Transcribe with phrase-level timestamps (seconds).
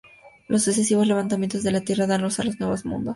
[0.47, 3.09] Los sucesivos levantamientos de la tierra dan luz a nuevos mundos.